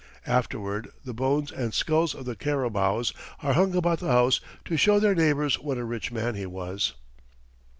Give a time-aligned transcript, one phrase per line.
[0.25, 3.13] Afterward the bones and skulls of the carabaos
[3.43, 6.93] are hung about the house to show their neighbours what a rich man he was.